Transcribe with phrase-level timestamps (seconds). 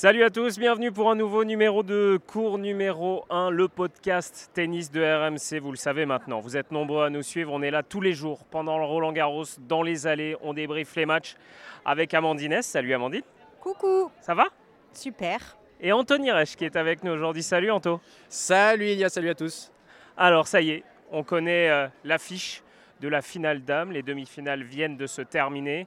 [0.00, 4.90] Salut à tous, bienvenue pour un nouveau numéro de cours numéro 1, le podcast tennis
[4.90, 5.60] de RMC.
[5.60, 7.52] Vous le savez maintenant, vous êtes nombreux à nous suivre.
[7.52, 10.38] On est là tous les jours pendant le Roland Garros, dans les allées.
[10.40, 11.36] On débriefe les matchs
[11.84, 12.62] avec Amandine.
[12.62, 13.24] Salut Amandine.
[13.60, 14.10] Coucou.
[14.22, 14.46] Ça va?
[14.94, 15.58] Super.
[15.82, 17.42] Et Anthony Reich qui est avec nous aujourd'hui.
[17.42, 18.00] Salut Anto.
[18.30, 19.70] Salut Ilia, salut à tous.
[20.16, 22.62] Alors ça y est, on connaît euh, l'affiche
[23.02, 23.92] de la finale d'âme.
[23.92, 25.86] Les demi-finales viennent de se terminer.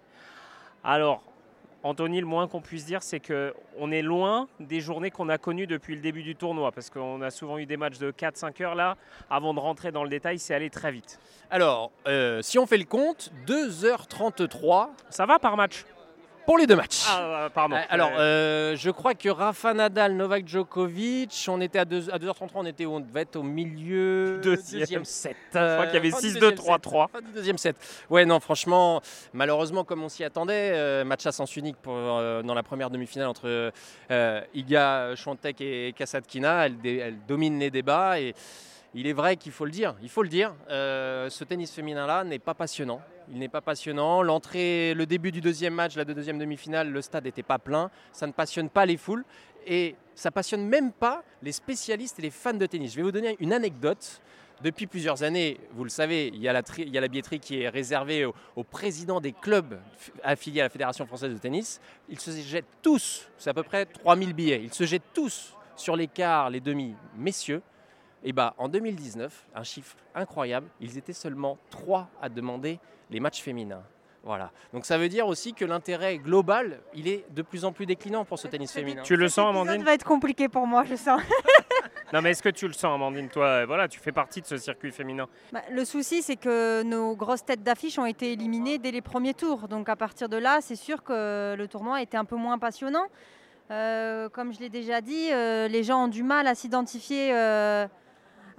[0.84, 1.24] Alors,
[1.84, 5.68] Anthony, le moins qu'on puisse dire, c'est qu'on est loin des journées qu'on a connues
[5.68, 8.76] depuis le début du tournoi, parce qu'on a souvent eu des matchs de 4-5 heures
[8.76, 8.96] là.
[9.30, 11.20] Avant de rentrer dans le détail, c'est allé très vite.
[11.52, 15.86] Alors, euh, si on fait le compte, 2h33 Ça va par match?
[16.46, 17.06] Pour les deux matchs.
[17.10, 17.76] Ah, pardon.
[17.76, 22.18] Euh, Alors, euh, je crois que Rafa Nadal, Novak Djokovic, on était à, 2, à
[22.20, 24.80] 2h33, on, était, on devait être au milieu Deuxième.
[24.82, 25.36] deuxième set.
[25.54, 27.06] Je crois qu'il y avait Fin du 6-2, deuxième 3-3.
[27.06, 27.12] set.
[27.14, 27.76] Fin du deuxième set.
[28.10, 29.02] Ouais, non, franchement,
[29.34, 32.90] malheureusement, comme on s'y attendait, euh, match à sens unique pour, euh, dans la première
[32.90, 33.72] demi-finale entre
[34.12, 36.66] euh, Iga Swiatek et Kasatkina.
[36.66, 38.34] Elle, elle domine les débats et
[38.94, 39.96] il est vrai qu'il faut le dire.
[40.04, 40.54] Il faut le dire.
[40.70, 43.02] euh, ce tennis féminin-là n'est pas passionnant.
[43.32, 44.22] Il n'est pas passionnant.
[44.22, 47.90] L'entrée, le début du deuxième match, la deuxième demi-finale, le stade n'était pas plein.
[48.12, 49.24] Ça ne passionne pas les foules
[49.66, 52.92] et ça passionne même pas les spécialistes et les fans de tennis.
[52.92, 54.22] Je vais vous donner une anecdote.
[54.62, 58.64] Depuis plusieurs années, vous le savez, il y a la, billetterie qui est réservée aux,
[58.64, 59.78] présidents des clubs
[60.24, 61.82] affiliés à la Fédération française de tennis.
[62.08, 65.98] Ils se jettent tous, c'est à peu près 3000 billets, ils se jettent tous sur
[65.98, 67.62] les quarts, les demi, messieurs.
[68.24, 72.80] Et bah en 2019, un chiffre incroyable, ils étaient seulement 3 à demander
[73.14, 73.84] les matchs féminins.
[74.26, 74.52] Voilà.
[74.72, 78.24] Donc ça veut dire aussi que l'intérêt global, il est de plus en plus déclinant
[78.24, 79.02] pour ce tennis féminin.
[79.04, 81.22] Tu le sens, Ça Amandine va être compliqué pour moi, je sens.
[82.14, 84.58] Non, mais est-ce que tu le sens, Amandine Toi, voilà, tu fais partie de ce
[84.58, 85.26] circuit féminin.
[85.52, 89.34] Bah, le souci, c'est que nos grosses têtes d'affiche ont été éliminées dès les premiers
[89.34, 89.68] tours.
[89.68, 93.08] Donc à partir de là, c'est sûr que le tournoi était un peu moins passionnant.
[93.72, 97.88] Euh, comme je l'ai déjà dit, euh, les gens ont du mal à s'identifier euh,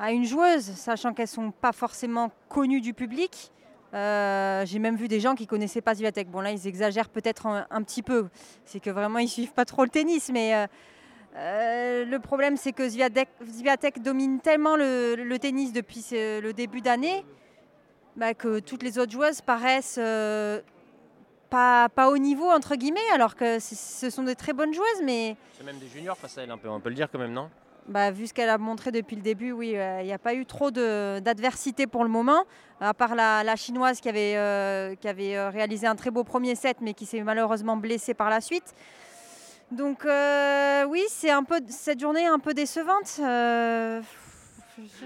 [0.00, 3.52] à une joueuse, sachant qu'elles ne sont pas forcément connues du public.
[3.94, 6.28] Euh, J'ai même vu des gens qui connaissaient pas Zviatek.
[6.30, 8.28] Bon là, ils exagèrent peut-être un, petit peu.
[8.64, 10.66] C'est que vraiment, ils suivent pas trop le tennis, mais euh,
[11.36, 17.24] euh, le problème, c'est que Zviatek, domine tellement le, tennis depuis le début d'année
[18.16, 20.00] bah, que toutes les autres joueuses paraissent
[21.50, 25.36] pas, pas au niveau, entre guillemets, alors que ce sont de très bonnes joueuses, mais
[25.56, 27.48] C'est même des juniors face à elle, on peut le dire quand même, non?
[27.88, 30.34] Bah, vu ce qu'elle a montré depuis le début, oui, euh, il n'y a pas
[30.34, 32.44] eu trop de- d'adversité pour le moment,
[32.80, 36.24] à part la, la chinoise qui avait, euh, qui avait euh, réalisé un très beau
[36.24, 38.74] premier set, mais qui s'est malheureusement blessée par la suite.
[39.70, 43.16] Donc euh, oui, c'est un peu cette journée est un peu décevante.
[43.20, 44.00] Euh,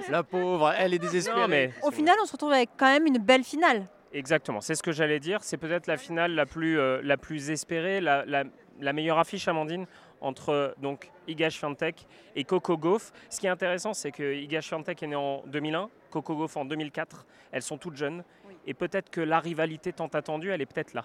[0.08, 1.40] La pauvre, elle est désespérée.
[1.40, 3.84] Non, mais- Au final, on se retrouve avec quand même une belle finale.
[4.12, 5.40] Exactement, c'est ce que j'allais dire.
[5.42, 8.44] C'est peut-être la finale la plus, euh, la plus espérée, la, la-
[8.80, 9.86] la meilleure affiche, Amandine,
[10.20, 13.12] entre donc Iga Swiatek et Coco Gauff.
[13.30, 16.64] Ce qui est intéressant, c'est que Iga Swiatek est née en 2001, Coco Gauff en
[16.64, 17.26] 2004.
[17.52, 18.24] Elles sont toutes jeunes.
[18.66, 21.04] Et peut-être que la rivalité tant attendue, elle est peut-être là.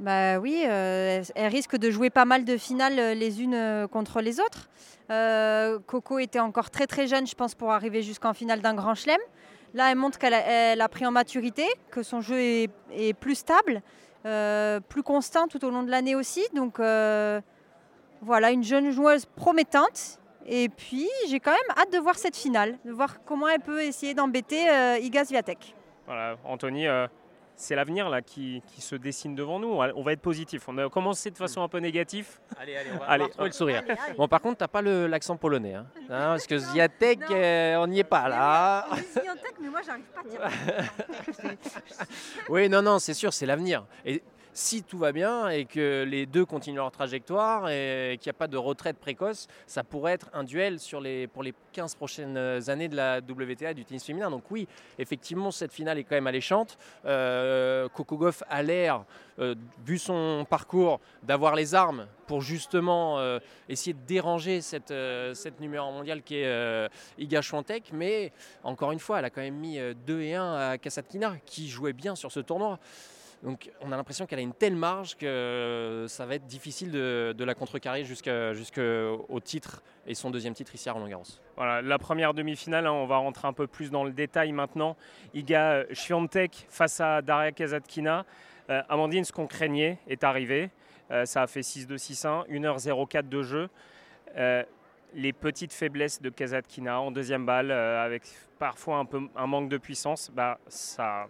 [0.00, 3.86] Bah oui, euh, elles- risquent de jouer pas mal de finales euh, les unes euh,
[3.86, 4.68] contre les autres.
[5.10, 8.94] Euh, Coco était encore très très jeune, je pense, pour arriver jusqu'en finale d'un grand
[8.96, 9.20] chelem.
[9.72, 13.82] Là, elle montre qu'elle a, pris en maturité, que son jeu est, est plus stable,
[14.24, 16.44] euh, plus constant tout au long de l'année aussi.
[16.54, 16.78] Donc
[18.24, 20.18] voilà, une jeune joueuse promettante.
[20.46, 23.82] Et puis, j'ai quand même hâte de voir cette finale, de voir comment elle peut
[23.82, 25.74] essayer d'embêter euh, Iga Swiatek.
[26.06, 27.06] Voilà, Anthony, euh,
[27.56, 29.68] c'est l'avenir là qui, qui se dessine devant nous.
[29.68, 30.68] On va être positif.
[30.68, 32.26] On a commencé de façon un peu négative.
[32.60, 33.82] Allez, allez, on va, Allez, on le sourire.
[33.88, 34.16] Allez, allez.
[34.18, 35.74] Bon, par contre, t'as pas le- l'accent polonais.
[35.74, 35.86] Hein.
[36.10, 37.34] Hein, parce que Non.
[37.34, 38.86] euh, on n'y est pas là.
[39.62, 41.56] mais moi, j'arrive pas à dire.
[42.50, 43.86] Oui, non, non, c'est sûr, c'est l'avenir.
[44.04, 44.22] Et
[44.54, 48.38] si tout va bien et que les deux continuent leur trajectoire et qu'il n'y a
[48.38, 50.78] pas de retraite précoce, ça pourrait être un duel
[51.32, 52.38] pour les 15 prochaines
[52.68, 54.30] années de la WTA du tennis féminin.
[54.30, 54.66] Donc oui,
[54.98, 56.78] effectivement, cette finale est quand même alléchante.
[57.04, 59.04] Euh, Coco Gauff a l'air,
[59.40, 63.38] euh, vu son parcours, d'avoir les armes pour justement euh,
[63.68, 66.88] essayer de déranger cette, euh, cette numéro mondiale qui est
[67.18, 67.90] Iga Swiatek.
[67.92, 68.32] Mais
[68.62, 71.68] encore une fois, elle a quand même mis euh, 2 et 1 à Kasatkina, qui
[71.68, 72.78] jouait bien sur ce tournoi.
[73.42, 77.44] Donc on a l'impression qu'elle a une telle marge que ça va être difficile de,
[77.44, 81.24] la contrecarrer jusqu'au titre et son deuxième titre ici à Roland Garros.
[81.56, 84.96] Voilà, la première demi-finale, hein, on va rentrer un peu plus dans le détail maintenant.
[85.34, 88.24] Iga Swiatek face à Daria Kazatkina.
[88.70, 90.70] Euh, Amandine, ce qu'on craignait est arrivé.
[91.10, 93.68] Euh, ça a fait 6-2, 6-1, 1h04 de jeu.
[94.36, 94.62] Euh,
[95.14, 98.22] les petites faiblesses de Kazatkina en deuxième balle, avec
[98.58, 99.06] parfois un,
[99.36, 101.28] un manque de puissance, bah, ça,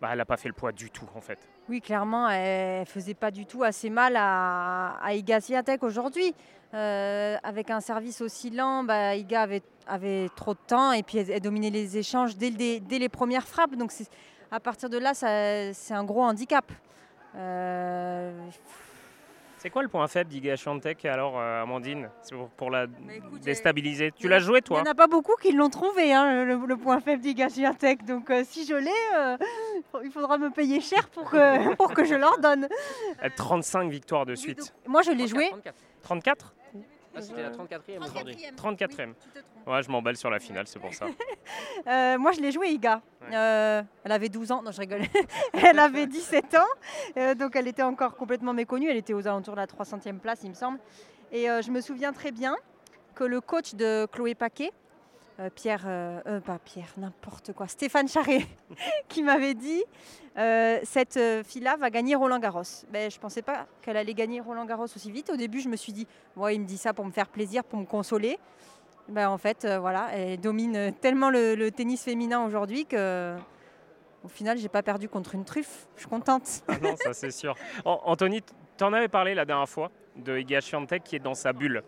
[0.00, 1.38] bah, elle n'a pas fait le poids du tout en fait.
[1.68, 6.34] Oui, clairement, elle faisait pas du tout assez mal à, à Iga Swiatek aujourd'hui.
[6.74, 9.48] Euh, avec un service aussi lent, bah, Iga
[9.86, 13.76] avait, trop de temps et puis elle, dominait les échanges dès, les premières frappes.
[13.76, 13.92] Donc
[14.50, 16.64] à partir de là, c'est un gros handicap.
[17.36, 18.48] Euh,
[19.66, 22.86] c'est quoi le point faible d'Iga Swiatek alors, euh, Amandine pour, pour, la
[23.42, 24.12] déstabiliser?
[24.12, 24.78] Tu l'as joué toi?
[24.78, 27.48] Il n'y en a pas beaucoup qui l'ont trouvé, hein, le, le, point faible d'Iga
[27.48, 28.04] Swiatek.
[28.04, 29.36] Donc euh, si je l'ai, euh,
[30.04, 32.68] il faudra me payer cher pour que, pour que je leur donne.
[33.34, 34.60] 35 victoires de suite.
[34.60, 35.50] Oui, donc, moi je l'ai joué.
[36.02, 36.54] 34
[37.16, 38.36] ah, c'était la 34e aujourd'hui.
[38.56, 39.14] 34e.
[39.66, 41.06] Oui, ouais, je m'emballe sur la finale, c'est pour ça.
[41.86, 43.00] euh, moi, je l'ai joué, Iga.
[43.22, 43.28] Ouais.
[43.34, 45.02] Euh, elle avait 12 ans, non, je rigole.
[45.52, 46.58] elle avait 17 ans,
[47.16, 48.88] euh, donc elle était encore complètement méconnue.
[48.88, 50.78] Elle était aux alentours de la 300e place, il me semble.
[51.32, 52.56] Et euh, je me souviens très bien
[53.14, 54.72] que le coach de Chloé Paquet,
[55.38, 58.46] euh, Pierre, euh, pas Pierre, n'importe quoi, Stéphane Charret,
[59.08, 59.84] qui m'avait dit
[60.38, 62.62] euh, cette fille-là va gagner Roland Garros.
[62.90, 65.28] Ben, je ne pensais pas qu'elle allait gagner Roland Garros aussi vite.
[65.30, 66.06] Au début, je me suis dit,
[66.36, 68.38] ouais, il me dit ça pour me faire plaisir, pour me consoler.
[69.08, 73.36] Ben, en fait, voilà, elle domine tellement le, le tennis féminin aujourd'hui que.
[74.24, 75.86] Au final, j'ai pas perdu contre une truffe.
[75.94, 76.64] Je suis contente.
[76.66, 77.54] Ah non, ça c'est sûr.
[77.84, 78.42] Anthony,
[78.76, 81.84] tu en avais parlé la dernière fois de Iga Swiatek qui est dans sa bulle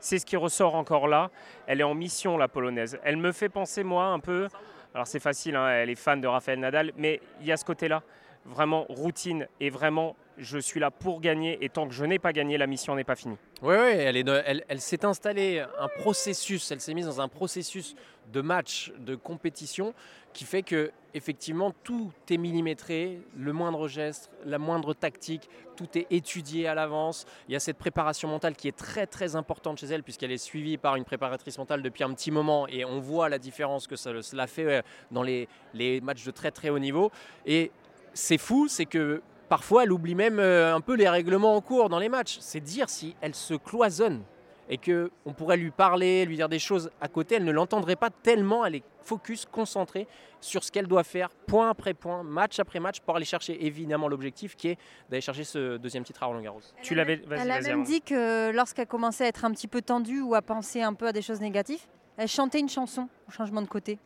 [0.00, 1.30] c'est ce qui ressort encore là.
[1.66, 2.98] Elle est en mission, la polonaise.
[3.02, 4.48] Elle me fait penser, moi, un peu.
[4.94, 7.64] Alors, c'est facile, hein, elle est fan de Rafael Nadal, mais il y a ce
[7.64, 8.02] côté-là,
[8.44, 10.16] vraiment routine et vraiment.
[10.38, 13.04] Je suis là pour gagner et tant que je n'ai pas gagné, la mission n'est
[13.04, 13.38] pas finie.
[13.62, 17.28] Oui, oui, elle, est, elle, elle s'est installée un processus, elle s'est mise dans un
[17.28, 17.94] processus
[18.32, 19.94] de match, de compétition,
[20.32, 26.06] qui fait que effectivement tout est millimétré, le moindre geste, la moindre tactique, tout est
[26.10, 27.24] étudié à l'avance.
[27.48, 30.36] Il y a cette préparation mentale qui est très très importante chez elle puisqu'elle est
[30.36, 33.96] suivie par une préparatrice mentale depuis un petit moment et on voit la différence que
[33.96, 37.10] cela fait dans les, les matchs de très très haut niveau.
[37.46, 37.70] Et
[38.12, 41.98] c'est fou, c'est que parfois elle oublie même un peu les règlements en cours dans
[41.98, 42.38] les matchs.
[42.40, 44.22] C'est dire si elle se cloisonne
[44.68, 48.10] et qu'on pourrait lui parler, lui dire des choses à côté, elle ne l'entendrait pas
[48.10, 50.08] tellement, elle est focus, concentrée
[50.40, 54.08] sur ce qu'elle doit faire, point après point, match après match, pour aller chercher évidemment
[54.08, 54.78] l'objectif qui est
[55.08, 56.60] d'aller chercher ce deuxième titre à Roland Garros.
[56.76, 59.82] Elle tu l'avais Elle a même dit que lorsqu'elle commençait à être un petit peu
[59.82, 61.82] tendue ou à penser un peu à des choses négatives,
[62.16, 63.98] elle chantait une chanson au changement de côté.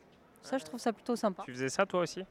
[0.42, 1.42] Ça, je trouve ça plutôt sympa.
[1.44, 2.25] Tu faisais ça toi aussi?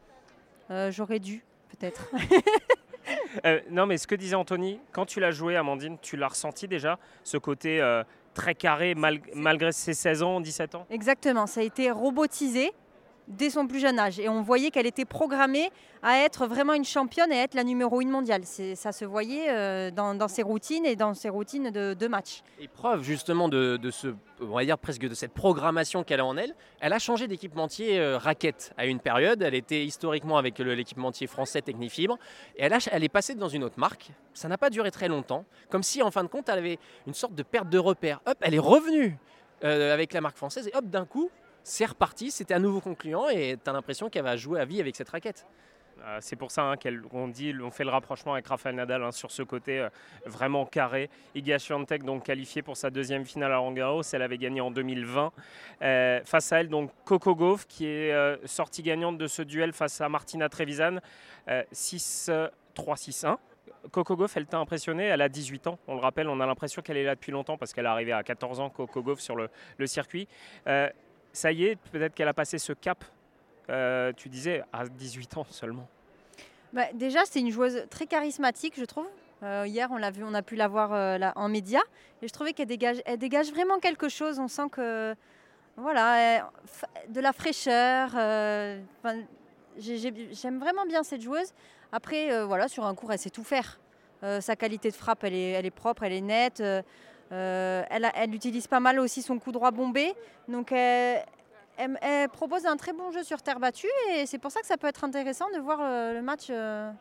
[0.72, 2.10] Euh, J'aurais dû, peut-être.
[3.46, 6.68] euh, non, mais ce que disait Anthony, quand tu l'as joué, Amandine, tu l'as ressenti
[6.68, 8.04] déjà, ce côté euh,
[8.34, 10.86] très carré mal, malgré ses 16 ans, 17 ans?
[10.90, 12.72] Exactement, ça a été robotisé
[13.30, 14.20] dès son plus jeune âge.
[14.20, 15.72] Et on voyait qu'elle était programmée
[16.02, 18.44] à être vraiment une championne et à être la numéro une mondiale.
[18.46, 22.42] Ça se voyait euh, dans, ses routines et dans ses routines de, de match.
[22.60, 24.08] Et preuve justement de, ce,
[24.42, 28.00] on va dire presque de cette programmation qu'elle a en elle, elle a changé d'équipementier
[28.00, 29.42] euh, raquette à une période.
[29.42, 32.18] Elle était historiquement avec l'équipementier français Technifibre.
[32.58, 34.12] Et elle, elle est passée dans une autre marque.
[34.34, 35.46] Ça n'a pas duré très longtemps.
[35.70, 38.22] Comme si en fin de compte, elle avait une sorte de perte de repère.
[38.26, 39.18] Hop, elle est revenue
[39.64, 41.30] euh, avec la marque française et hop, d'un coup,
[41.64, 44.80] c'est reparti, c'était à nouveau concluant et tu as l'impression qu'elle va jouer à vie
[44.80, 45.46] avec cette raquette.
[46.06, 49.12] Euh, c'est pour ça hein, qu'on dit, on fait le rapprochement avec Rafael Nadal hein,
[49.12, 49.90] sur ce côté euh,
[50.26, 51.10] vraiment carré.
[51.36, 55.32] Iga Swiatek donc qualifiée pour sa deuxième finale à Roland elle avait gagné en 2020.
[55.82, 58.14] Euh, face à elle donc Coco Gauff qui est
[58.46, 60.98] sortie gagnante de ce duel face à Martina Trevisan,
[61.48, 63.38] 6-3-6-1.
[63.92, 66.82] Coco Gauff, elle t'a impressionné, elle a 18 ans, on le rappelle, on a l'impression
[66.82, 69.36] qu'elle est là depuis longtemps parce qu'elle est arrivée à 14 ans, Coco Gauff, sur
[69.36, 70.28] le circuit
[71.34, 73.04] ça y est, peut-être qu'elle a passé ce cap,
[73.70, 75.88] euh, tu disais, à 18 ans seulement
[76.74, 79.08] bah, Déjà, c'est une joueuse très charismatique, je trouve.
[79.44, 81.80] Euh, hier, on l'a vu, on a pu la voir euh, en média,
[82.22, 84.40] et je trouvais qu'elle dégage, elle dégage vraiment quelque chose.
[84.40, 85.16] On sent que,
[85.78, 86.50] voilà,
[87.08, 88.10] de la fraîcheur.
[89.78, 91.54] J'aime vraiment bien cette joueuse.
[91.92, 93.80] Après, voilà, sur un cours, elle sait tout faire.
[94.22, 96.62] sa qualité de frappe, elle est propre, elle est nette.
[97.32, 100.14] Euh, elle, elle, utilise pas mal aussi son coup droit bombé.
[100.48, 101.24] Donc elle,
[102.34, 104.88] propose un très bon jeu sur terre battue et c'est pour ça que ça peut
[104.88, 106.92] être intéressant de voir euh, le match euh,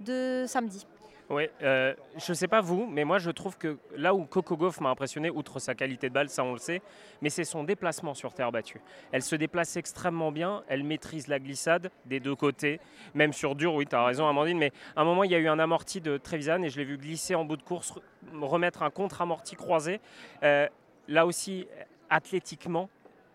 [0.00, 0.86] de samedi.
[1.30, 4.58] Oui, euh, je ne sais pas vous, mais moi je trouve que là où Coco
[4.58, 6.82] Gauff m'a impressionné, outre sa qualité de balle, ça on le sait,
[7.22, 8.82] mais c'est son déplacement sur terre battue.
[9.10, 12.78] Elle se déplace extrêmement bien, elle maîtrise la glissade des deux côtés,
[13.14, 15.38] même sur dur, oui, tu as raison Amandine, mais à un moment il y a
[15.38, 17.94] eu un amorti de Trevisan et je l'ai vu glisser en bout de course,
[18.42, 20.00] remettre un contre-amorti croisé.
[20.42, 20.68] Euh,
[21.08, 21.66] là aussi,
[22.10, 22.90] athlétiquement,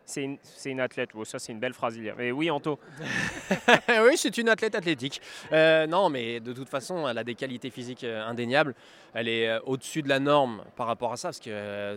[0.09, 1.11] c'est une, athlète.
[1.23, 1.97] Ça, c'est une belle phrase.
[2.17, 2.79] Mais oui, Anto.
[3.89, 5.21] oui, c'est une athlète athlétique.
[5.51, 8.73] Euh, non, mais de toute façon, elle a des qualités physiques euh, indéniables.
[9.13, 11.29] Elle est euh, au-dessus de la norme par rapport à ça.
[11.29, 11.95] Parce que,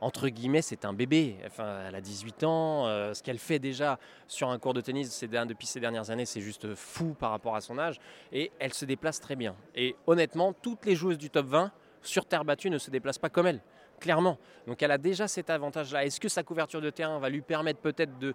[0.00, 1.36] entre guillemets, c'est un bébé.
[1.46, 2.86] Enfin, elle a 18 ans.
[3.14, 6.74] ce qu'elle fait déjà sur un cours de tennis depuis ces dernières années, c'est juste
[6.74, 8.00] fou par rapport à son âge.
[8.32, 9.54] Et elle se déplace très bien.
[9.74, 11.72] Et honnêtement, toutes les joueuses du top 20
[12.02, 13.60] sur terre battue ne se déplacent pas comme elle
[14.00, 14.38] clairement.
[14.66, 16.04] Donc elle a déjà cet avantage-là.
[16.04, 18.34] Est-ce que sa couverture de terrain va lui permettre peut-être de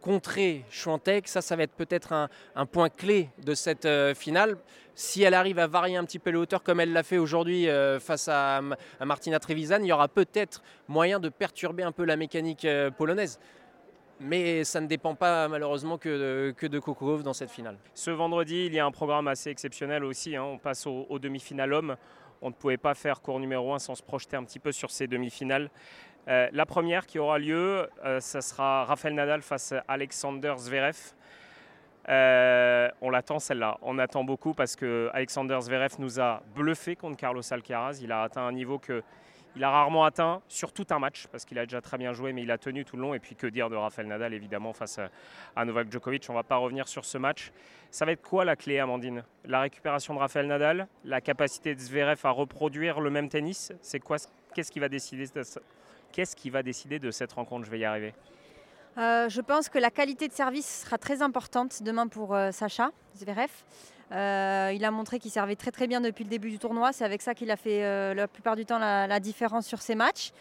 [0.00, 4.56] contrer Chouantec Ça, ça va être peut-être un, point clé de cette euh, finale.
[4.94, 7.68] Si elle arrive à varier un petit peu les hauteurs comme elle l'a fait aujourd'hui
[7.68, 8.60] euh, face à,
[9.04, 13.38] Martina Trevisan, il y aura peut-être moyen de perturber un peu la mécanique euh, polonaise.
[14.18, 17.76] Mais ça ne dépend pas malheureusement que de, que de dans cette finale.
[17.92, 20.36] Ce vendredi, il y a un programme assez exceptionnel aussi.
[20.36, 20.44] Hein.
[20.44, 21.96] On passe aux, aux demi-finales hommes
[22.42, 24.90] on ne pouvait pas faire cours numéro 1 sans se projeter un petit peu sur
[24.90, 25.70] ces demi-finales.
[26.28, 30.96] Euh, la première qui aura lieu, euh, ça sera Rafael Nadal face à Alexander Zverev.
[32.08, 33.78] Euh, on l'attend celle-là.
[33.82, 37.98] On attend beaucoup parce que Alexander Zverev nous a bluffé contre Carlos Alcaraz.
[38.02, 39.02] Il a atteint un niveau que
[39.56, 42.34] il a rarement atteint sur tout un match parce qu'il a déjà très bien joué,
[42.34, 43.14] mais il a tenu tout le long.
[43.14, 45.00] Et puis que dire de Rafael Nadal évidemment face
[45.56, 46.26] à Novak Djokovic.
[46.28, 47.52] On ne va pas revenir sur ce match.
[47.90, 49.24] Ça va être quoi la clé, Amandine?
[49.46, 53.72] La récupération de Rafael Nadal, la capacité de Zverev à reproduire le même tennis?
[53.80, 54.18] C'est quoi
[54.54, 55.42] Qu'est-ce qui va décider de,
[56.12, 57.64] qu'est-ce qui va décider de cette rencontre?
[57.64, 58.12] Je vais y arriver.
[58.98, 62.90] Euh, je pense que la qualité de service sera très importante demain pour euh, Sacha
[63.16, 63.50] Zverev.
[64.12, 66.92] Euh, il a montré qu'il servait très très bien depuis le début du tournoi.
[66.92, 70.32] C'est avec ça qu'il a fait la plupart du temps la, différence sur ses matchs.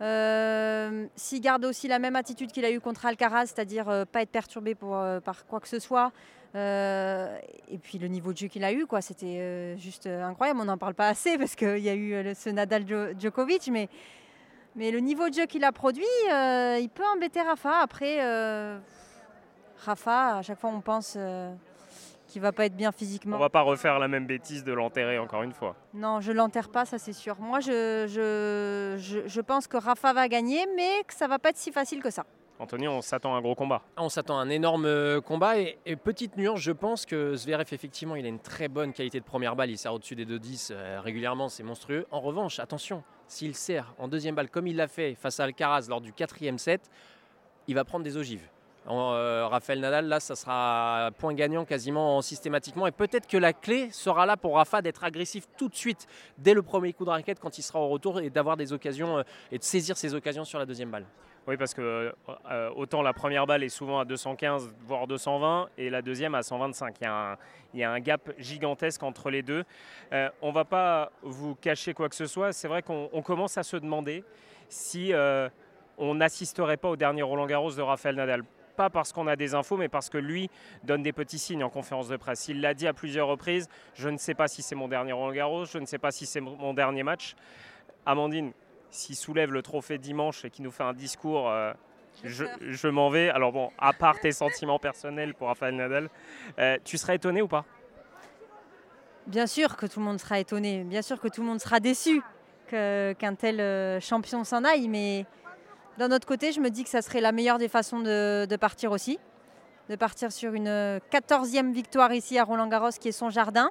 [0.00, 4.74] S'il garde aussi la même attitude qu'il a eu contre Alcaraz, c'est-à-dire pas être perturbé
[4.74, 6.12] par quoi que ce soit,
[6.54, 10.60] et puis le niveau de jeu qu'il a eu, quoi, c'était juste incroyable.
[10.60, 12.84] On n'en parle pas assez parce qu'il y a eu ce Nadal
[13.18, 13.88] Djokovic, mais
[14.76, 17.78] mais le niveau de jeu qu'il a produit, euh, il peut embêter Rafa.
[17.78, 18.78] Après, euh,
[19.84, 21.54] Rafa, à chaque fois, on pense euh,
[22.26, 23.36] qu'il va pas être bien physiquement.
[23.36, 25.76] On va pas refaire la même bêtise de l'enterrer encore une fois.
[25.92, 27.36] Non, je l'enterre pas, ça c'est sûr.
[27.38, 31.70] Moi, je, je, pense que Rafa va gagner, mais que ça va pas être si
[31.70, 32.24] facile que ça.
[32.58, 33.82] Anthony, on s'attend à un gros combat.
[33.96, 35.58] On s'attend à un énorme combat.
[35.58, 39.24] Et, petite nuance, je pense que Zverev, effectivement, il a une très bonne qualité de
[39.24, 39.70] première balle.
[39.70, 42.06] Il sert au-dessus des 2-10 régulièrement, c'est monstrueux.
[42.10, 45.86] En revanche, attention, s'il sert en deuxième balle comme il l'a fait face à Alcaraz
[45.88, 46.90] lors du quatrième set,
[47.66, 48.48] il va prendre des ogives.
[48.86, 52.86] Euh, Raphaël Nadal, là, ça sera point gagnant quasiment systématiquement.
[52.86, 56.06] Et peut-être que la clé sera là pour Rafa d'être agressif tout de suite,
[56.38, 59.18] dès le premier coup de raquette, quand il sera au retour, et d'avoir des occasions
[59.18, 61.06] euh, et de saisir ses occasions sur la deuxième balle.
[61.46, 62.14] Oui, parce que
[62.50, 66.42] euh, autant la première balle est souvent à 215, voire 220, et la deuxième à
[66.42, 66.96] 125.
[67.00, 69.64] Il y a un, gap gigantesque entre les deux.
[70.14, 72.52] Euh, on ne va pas vous cacher quoi que ce soit.
[72.52, 74.24] C'est vrai qu'on commence à se demander
[74.70, 75.50] si euh,
[75.98, 78.42] on n'assisterait pas au dernier Roland Garros de Rafael Nadal.
[78.74, 80.48] Pas parce qu'on a des infos, mais parce que lui
[80.82, 82.48] donne des petits signes en conférence de presse.
[82.48, 85.32] Il l'a dit à plusieurs reprises, je ne sais pas si c'est mon dernier Roland
[85.32, 87.36] Garros, je ne sais pas si c'est mon dernier match.
[88.06, 88.52] Amandine,
[88.94, 91.72] s'il soulève le trophée dimanche et qu'il nous fait un discours, euh,
[92.22, 93.28] je, m'en vais.
[93.28, 96.08] Alors bon, à part tes sentiments personnels pour Rafael Nadal,
[96.58, 97.64] euh, tu serais étonné ou pas?
[99.26, 101.80] Bien sûr que tout le monde sera étonné, bien sûr que tout le monde sera
[101.80, 102.22] déçu
[102.68, 105.26] qu'un tel euh, champion s'en aille, mais
[105.98, 108.56] d'un autre côté, je me dis que ça serait la meilleure des façons de, de
[108.56, 109.18] partir aussi,
[109.88, 113.70] de partir sur une 14e victoire ici à Roland Garros qui est son jardin.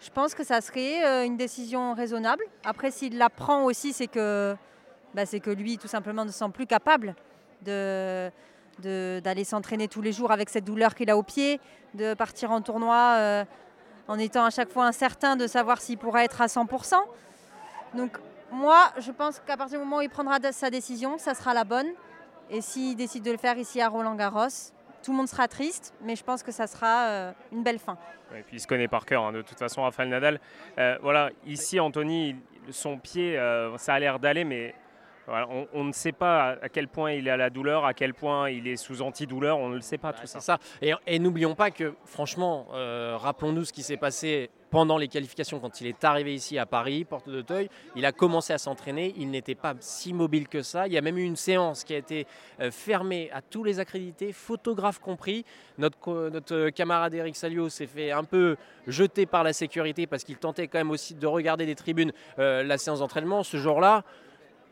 [0.00, 2.44] Je pense que ça serait euh, une décision raisonnable.
[2.64, 4.54] Après, s'il la prend aussi, c'est que,
[5.14, 7.14] bah, c'est que lui, tout simplement, ne se sent plus capable
[7.62, 8.30] d'aller
[9.44, 11.60] s'entraîner tous les jours avec cette douleur qu'il a au pied,
[11.94, 13.44] de partir en tournoi euh,
[14.08, 16.94] en étant à chaque fois incertain de savoir s'il pourra être à 100%.
[17.94, 18.18] Donc
[18.52, 21.64] moi, je pense qu'à partir du moment où il prendra sa décision, ça sera la
[21.64, 21.88] bonne.
[22.50, 24.72] Et s'il décide de le faire ici à Roland Garros,
[25.06, 27.96] tout le monde sera triste, mais je pense que ça sera euh, une belle fin.
[28.34, 30.40] Et puis il se connaît par cœur, hein, de toute façon, Rafael Nadal.
[30.78, 32.34] Euh, voilà, ici, Anthony,
[32.70, 34.74] son pied, euh, ça a l'air d'aller, mais
[35.28, 38.50] on, ne sait pas à quel point il est à la douleur, à quel point
[38.50, 40.58] il est sous antidouleur, on ne le sait pas tout ça.
[40.82, 45.80] Et, n'oublions pas que, franchement, euh, rappelons-nous ce qui s'est passé pendant les qualifications quand
[45.80, 47.68] il est arrivé ici à Paris, porte d'Auteuil.
[47.94, 50.86] Il a commencé à s'entraîner, il n'était pas si mobile que ça.
[50.86, 52.26] Il y a même eu une séance qui a été
[52.60, 55.44] euh, fermée à tous les accrédités, photographes compris.
[55.78, 58.56] Notre, notre camarade Eric Salio s'est fait un peu
[58.86, 62.62] jeter par la sécurité parce qu'il tentait quand même aussi de regarder des tribunes euh,
[62.62, 63.42] la séance d'entraînement.
[63.42, 64.04] Ce jour-là,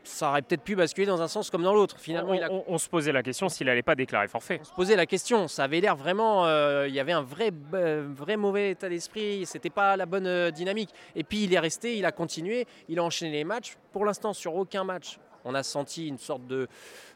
[0.07, 1.97] ça aurait peut-être pu basculer dans un sens comme dans l'autre.
[1.99, 2.35] Finalement,
[2.67, 4.59] on, se posait la question s'il n'allait pas déclarer forfait.
[4.61, 5.47] On se posait la question.
[5.47, 6.45] Ça avait l'air vraiment.
[6.45, 9.45] Euh, il y avait un vrai, vrai mauvais état d'esprit.
[9.45, 10.89] C'était pas la bonne euh, dynamique.
[11.15, 13.77] Et puis il est resté, il a continué, il a enchaîné les matchs.
[13.91, 16.67] Pour l'instant, sur aucun match, On a senti une sorte de,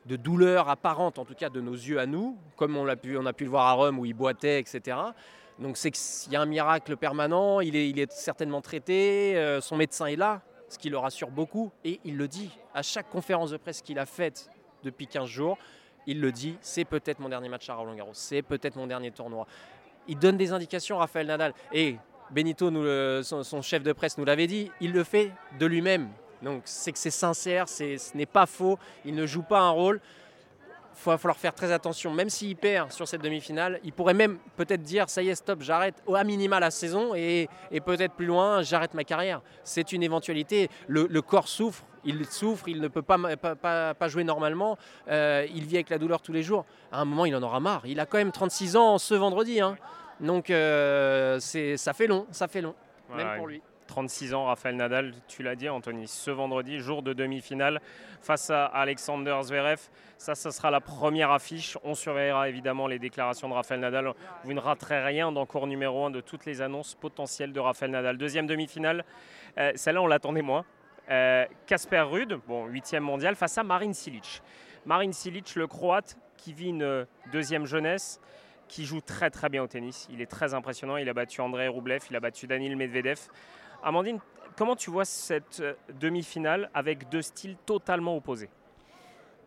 [0.05, 3.17] de douleur apparente, en tout cas de nos yeux à nous, comme on a pu,
[3.17, 4.97] on a pu le voir à Rome où il boitait, etc.
[5.59, 9.59] Donc c'est qu'il y a un miracle permanent, il est, il est certainement traité, euh,
[9.59, 13.09] son médecin est là, ce qui le rassure beaucoup, et il le dit à chaque
[13.09, 14.49] conférence de presse qu'il a faite
[14.83, 15.57] depuis 15 jours,
[16.07, 19.11] il le dit, c'est peut-être mon dernier match à Roland Garros, c'est peut-être mon dernier
[19.11, 19.45] tournoi.
[20.07, 21.97] Il donne des indications, Raphaël Nadal, et
[22.31, 26.09] Benito, nous son, son, chef de presse, nous l'avait dit, il le fait de lui-même.
[26.41, 29.99] Donc c'est que c'est sincère, ce n'est pas faux, il ne joue pas un rôle
[31.05, 32.13] il va falloir faire très attention.
[32.13, 35.61] Même s'il perd sur cette demi-finale, il pourrait même peut-être dire ça y est, stop,
[35.61, 37.49] j'arrête à minima la saison et,
[37.85, 39.41] peut-être plus loin, j'arrête ma carrière.
[39.63, 40.69] C'est une éventualité.
[40.87, 43.17] Le, corps souffre, il souffre, il ne peut pas,
[43.93, 44.77] pas, jouer normalement,
[45.09, 46.65] euh, il vit avec la douleur tous les jours.
[46.91, 47.83] À un moment, il en aura marre.
[47.85, 49.61] Il a quand même 36 ans ce vendredi.
[49.61, 49.77] Hein.
[50.19, 52.75] Donc euh, ça fait long, ça fait long,
[53.15, 53.61] même pour lui.
[53.89, 57.81] 36 ans, Raphaël Nadal, tu l'as dit Anthony, ce vendredi, jour de demi-finale
[58.21, 59.79] face à Alexander Zverev.
[60.19, 61.75] Ça, ce sera la première affiche.
[61.83, 64.13] On surveillera évidemment les déclarations de Raphaël Nadal.
[64.43, 67.89] Vous ne raterez rien dans cours numéro 1 de toutes les annonces potentielles de Raphaël
[67.89, 68.19] Nadal.
[68.19, 69.03] Deuxième demi-finale,
[69.57, 70.65] euh, celle-là on l'attendait moins.
[71.65, 74.43] Casper euh, Rude, bon, huitième mondial, face à Marin Silic.
[74.85, 78.21] Marin Silic, le croate, qui vit une deuxième jeunesse,
[78.67, 80.07] qui joue très très bien au tennis.
[80.11, 80.97] Il est très impressionnant.
[80.97, 83.19] Il a battu André Roublev, il a battu Danil Medvedev.
[83.83, 84.19] Amandine,
[84.57, 88.49] comment tu vois cette euh, demi-finale avec deux styles totalement opposés?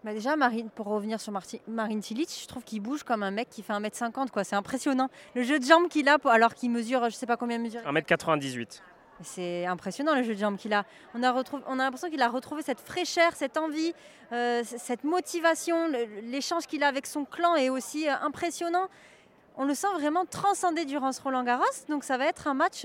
[0.04, 1.32] Bah déjà, Marine, pour revenir sur
[1.68, 4.30] Marine Silic, je trouve qu'il bouge comme un mec qui fait 1m50.
[4.30, 4.42] Quoi.
[4.42, 5.08] C'est impressionnant.
[5.36, 7.80] Le jeu de jambes qu'il a, alors qu'il mesure, je sais pas combien mesure.
[7.82, 8.80] 1m98.
[9.20, 10.84] C'est impressionnant le jeu de jambes qu'il a.
[11.14, 13.94] On a, retrouvé, on a l'impression qu'il a retrouvé cette fraîcheur, cette envie,
[14.32, 15.88] euh, cette motivation.
[16.24, 18.88] L'échange qu'il a avec son clan est aussi euh, impressionnant.
[19.56, 21.64] On le sent vraiment transcender durant ce Roland Garros.
[21.88, 22.84] Donc ça va être un match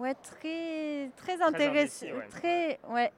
[0.00, 2.06] Ouais, très, très intéressant.
[2.30, 3.12] Très, ouais.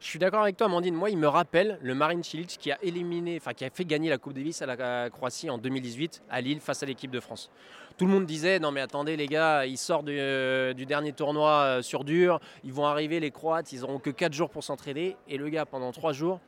[0.00, 0.96] Je suis d'accord avec toi, Amandine.
[0.96, 4.10] Moi, il me rappelle le Marin Cilic qui a éliminé, enfin qui a fait gagner
[4.10, 7.52] la Coupe Davis à la Croatie en 2018 à Lille face à l'équipe de France.
[7.96, 11.50] Tout le monde disait non mais attendez les gars, ils sortent du, euh, dernier tournoi
[11.50, 15.16] euh, sur dur, ils vont arriver les Croates, ils n'auront que 4 jours pour s'entraîner
[15.28, 16.40] et le gars pendant 3 jours,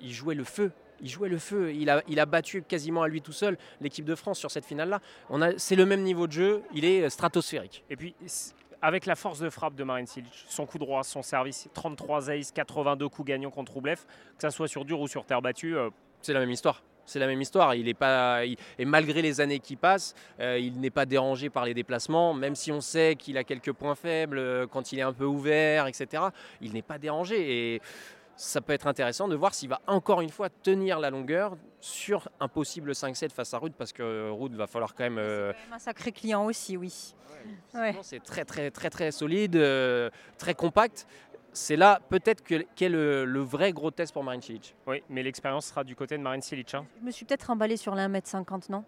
[0.00, 0.72] il jouait le feu.
[1.02, 1.72] Il jouait le feu.
[1.72, 4.66] Il a, il a battu quasiment à lui tout seul l'équipe de France sur cette
[4.66, 5.00] finale-là.
[5.56, 6.62] C'est le même niveau de jeu.
[6.74, 7.84] Il est stratosphérique.
[7.88, 8.14] Et puis,
[8.82, 12.52] avec la force de frappe de Marin Cilic, son coup droit, son service, 33 aces,
[12.52, 14.00] 82 coups gagnants contre Roublev,
[14.38, 15.76] que ce soit sur dur ou sur terre battue.
[15.76, 15.90] Euh,
[16.22, 16.82] c'est la même histoire.
[17.06, 17.72] C'est la même histoire.
[17.72, 22.54] Et malgré les années qui passent, euh, il n'est pas dérangé par les déplacements, même
[22.54, 25.88] si on sait qu'il a quelques points faibles euh, quand il est un peu ouvert,
[25.88, 26.22] etc.
[26.60, 27.80] Il n'est pas dérangé.
[28.40, 32.28] Ça peut être intéressant de voir s'il va encore une fois tenir la longueur sur
[32.40, 35.18] un possible 5-7 face à Rude, parce que Rude va falloir quand même.
[35.18, 35.52] Euh...
[35.70, 37.14] un sacré client aussi, oui.
[38.02, 41.06] C'est très très très très solide, euh, très compact.
[41.52, 44.74] C'est là peut-être qu'est le, vrai gros test pour Marine Cilic.
[44.86, 46.74] Oui, mais l'expérience sera du côté de Marine Cilic.
[46.74, 46.86] Hein.
[47.00, 48.84] Je me suis peut-être emballé sur les 1m50, non?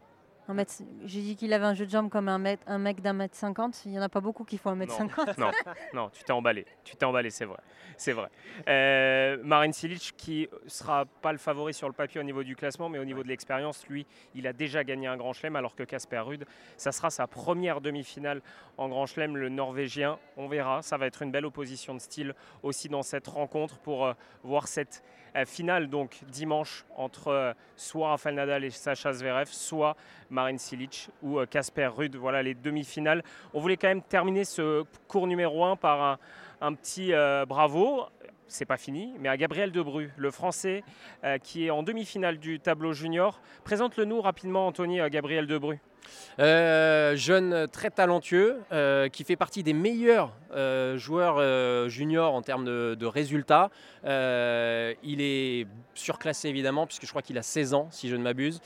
[1.04, 3.34] J'ai dit qu'il avait un jeu de jambes comme un, mec, un mec d'un mètre
[3.36, 3.82] cinquante.
[3.84, 5.38] Il n'y en a pas beaucoup qui font un mètre cinquante.
[5.38, 5.50] Non,
[5.94, 6.66] non, tu t'es emballé.
[6.84, 7.58] Tu t'es emballé, c'est vrai.
[7.96, 8.28] C'est vrai.
[8.68, 12.88] Euh, Marin Silic, qui sera pas le favori sur le papier au niveau du classement,
[12.88, 15.84] mais au niveau de l'expérience, lui, il a déjà gagné un Grand Chelem, alors que
[15.84, 16.44] Casper Rude,
[16.76, 18.42] ça sera sa première demi-finale
[18.78, 20.18] en Grand Chelem, le Norvégien.
[20.36, 20.82] On verra.
[20.82, 24.68] Ça va être une belle opposition de style aussi dans cette rencontre pour euh, voir
[24.68, 25.02] cette
[25.44, 29.96] finale donc dimanche entre euh, soit Rafael Nadal et Sacha Zverev, soit
[30.30, 32.16] Marin Silic ou Casper euh, Rude.
[32.16, 33.22] Voilà les demi-finales.
[33.54, 36.18] On voulait quand même terminer ce cours numéro 1 par
[36.60, 37.12] un, petit
[37.48, 38.04] bravo
[38.46, 40.84] c'est pas fini, mais à Gabriel Debru, le Français
[41.42, 43.40] qui est en demi-finale du tableau junior.
[43.64, 45.80] Présente-le nous rapidement, Anthony, Gabriel Debru.
[46.38, 52.64] Euh, jeune très talentueux, euh, qui fait partie des meilleurs euh, joueurs juniors en termes
[52.64, 53.70] de, de résultats.
[54.04, 58.60] il est surclassé évidemment, puisque je crois qu'il a 16 ans, si je ne m'abuse,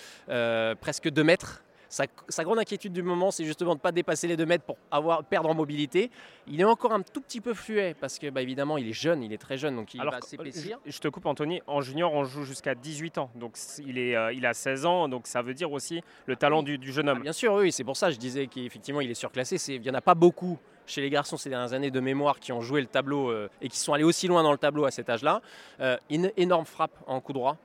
[0.80, 1.62] presque 2 mètres.
[1.88, 2.06] Sa,
[2.44, 5.24] grande inquiétude du moment, c'est justement de ne pas dépasser les 2 mètres pour avoir,
[5.24, 6.10] perdre en mobilité.
[6.46, 9.22] Il est encore un tout petit peu fluet parce que, bah, évidemment, il est jeune,
[9.22, 10.78] il est très jeune, donc il va s'épaissir.
[10.84, 11.60] Je, te coupe, Anthony.
[11.66, 15.08] En junior, on joue jusqu'à 18 ans, donc il, est, euh, il a 16 ans,
[15.08, 17.22] donc ça veut dire aussi le talent du, jeune homme.
[17.22, 19.56] bien sûr, oui, c'est pour ça que je disais qu'effectivement, il est surclassé.
[19.72, 22.52] Il n'y en a pas beaucoup chez les garçons ces dernières années de mémoire qui
[22.52, 24.90] ont joué le tableau euh, et qui sont allés aussi loin dans le tableau à
[24.90, 25.42] cet âge-là.
[25.80, 27.56] Euh, une énorme frappe en coup droit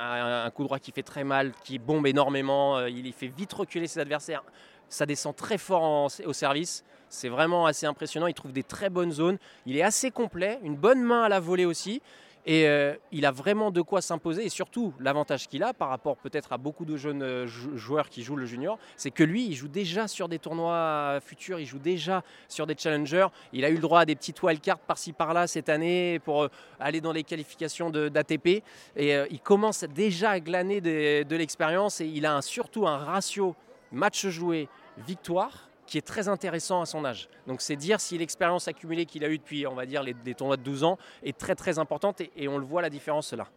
[0.00, 3.86] un, coup droit qui fait très mal, qui bombe énormément, euh, il fait vite reculer
[3.86, 4.42] ses adversaires.
[4.88, 6.84] Ça descend très fort au service.
[7.08, 8.26] C'est vraiment assez impressionnant.
[8.26, 9.38] Il trouve des très bonnes zones.
[9.66, 12.02] Il est assez complet, une bonne main à la volée aussi.
[12.50, 14.44] Et euh, il a vraiment de quoi s'imposer.
[14.44, 18.24] Et surtout, l'avantage qu'il a par rapport peut-être à beaucoup de jeunes euh, joueurs qui
[18.24, 21.78] jouent le junior, c'est que lui, il joue déjà sur des tournois futurs, il joue
[21.78, 23.28] déjà sur des challengers.
[23.52, 26.48] Il a eu le droit à des petites wildcards par-ci par-là cette année pour
[26.80, 28.64] aller dans les qualifications d'ATP.
[28.96, 33.54] Et il commence déjà à glaner de, l'expérience et il a surtout un ratio
[33.92, 34.68] match joué,
[35.06, 37.28] victoire qui est très intéressant à son âge.
[37.48, 40.56] Donc c'est dire si l'expérience accumulée qu'il a eue depuis, on va dire, les, tournois
[40.56, 43.48] de 12 ans est très très importante et, on le voit la différence là.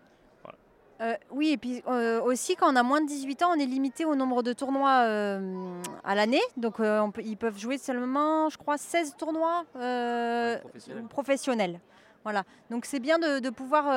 [1.02, 3.66] Euh, oui, et puis euh, aussi quand on a moins de 18 ans, on est
[3.66, 6.42] limité au nombre de tournois euh, à l'année.
[6.58, 6.78] Donc
[7.24, 9.66] ils peuvent jouer seulement, je crois, 16 tournois
[11.10, 11.80] professionnels.
[12.24, 12.44] Voilà.
[12.72, 13.94] Donc c'est bien de, pouvoir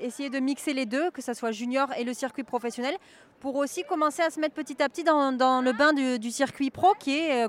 [0.00, 2.96] essayer de mixer les deux, que ce soit junior et le circuit professionnel,
[3.38, 5.30] pour aussi commencer à se mettre petit à petit dans,
[5.62, 7.46] le bain du, du, circuit pro qui est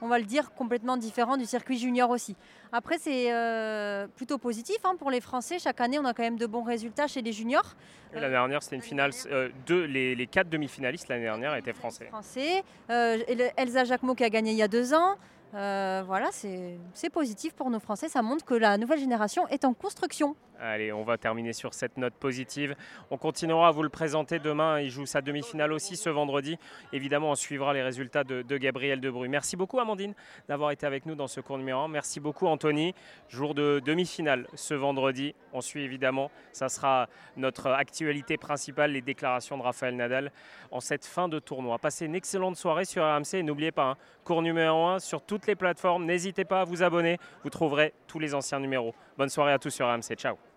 [0.00, 2.36] on va le dire, complètement différent du circuit junior aussi.
[2.72, 5.58] Après, c'est euh, plutôt positif hein, pour les Français.
[5.58, 7.74] Chaque année, on a quand même de bons résultats chez les juniors.
[8.12, 9.10] L'année dernière, c'était une finale.
[9.30, 12.06] Euh, deux, les, quatre demi-finalistes l'année dernière étaient français.
[12.06, 12.62] Français.
[12.90, 13.18] Euh,
[13.56, 15.16] Elsa Jacquemot qui a gagné il y a deux ans.
[15.52, 18.08] Voilà, c'est positif pour nos Français.
[18.08, 20.36] Ça montre que la nouvelle génération est en construction.
[20.60, 22.74] Allez, on va terminer sur cette note positive.
[23.12, 24.80] On continuera à vous le présenter demain.
[24.80, 26.58] Il joue sa demi-finale aussi ce vendredi.
[26.92, 29.28] Évidemment, on suivra les résultats de, Gabriel Debruy.
[29.28, 30.14] Merci beaucoup, Amandine,
[30.48, 31.88] d'avoir été avec nous dans ce cours numéro 1.
[31.88, 32.92] Merci beaucoup, Anthony.
[33.28, 35.36] Jour de demi-finale ce vendredi.
[35.52, 36.28] On suit évidemment.
[36.50, 40.32] Ça sera notre actualité principale, les déclarations de Raphaël Nadal
[40.72, 41.78] en cette fin de tournoi.
[41.78, 46.04] Passez une excellente soirée sur RMC n'oubliez pas, hein, cours numéro 1 sur les plateformes.
[46.04, 47.18] N'hésitez pas à vous abonner.
[47.42, 48.94] Vous trouverez tous les anciens numéros.
[49.16, 50.16] Bonne soirée à tous sur RMC.
[50.16, 50.47] Ciao.